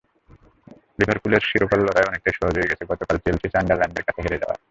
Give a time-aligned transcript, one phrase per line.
[0.99, 4.59] লিভারপুলের শিরোপার লড়াই অনেকটাই সহজ হয়ে গেছে গতকাল চেলসি সান্ডারল্যান্ডের কাছে হেরে যাওয়ায়।